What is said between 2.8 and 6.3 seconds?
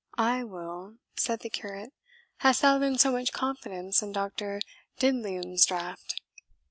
so much confidence in Doctor Diddleum's draught?"